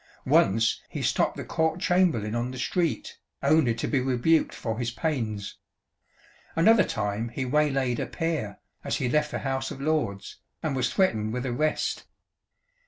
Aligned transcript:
Once 0.25 0.81
he 0.89 0.99
stopped 1.03 1.37
the 1.37 1.45
Court 1.45 1.79
Chamberlain 1.79 2.33
on 2.33 2.49
the 2.49 2.57
street, 2.57 3.19
only 3.43 3.75
to 3.75 3.87
be 3.87 3.99
rebuked 3.99 4.51
for 4.55 4.79
his 4.79 4.89
pains. 4.89 5.59
Another 6.55 6.83
time 6.83 7.29
he 7.29 7.45
waylaid 7.45 7.99
a 7.99 8.07
peer, 8.07 8.57
as 8.83 8.95
he 8.95 9.07
left 9.07 9.29
the 9.29 9.37
House 9.45 9.69
of 9.69 9.79
Lords, 9.79 10.37
and 10.63 10.75
was 10.75 10.91
threatened 10.91 11.33
with 11.33 11.45
arrest. 11.45 12.05